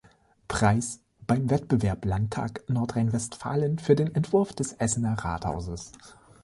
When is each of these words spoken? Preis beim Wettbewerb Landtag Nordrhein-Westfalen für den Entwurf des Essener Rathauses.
Preis 0.47 0.99
beim 1.27 1.51
Wettbewerb 1.51 2.05
Landtag 2.05 2.63
Nordrhein-Westfalen 2.67 3.77
für 3.77 3.93
den 3.93 4.15
Entwurf 4.15 4.51
des 4.51 4.73
Essener 4.73 5.13
Rathauses. 5.13 5.91